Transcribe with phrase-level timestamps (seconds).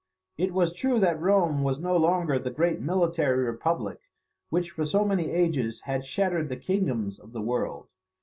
[0.35, 4.01] It was true that Rome was no longer the great military republic
[4.49, 7.87] which for so many ages had shattered the kingdoms of the world.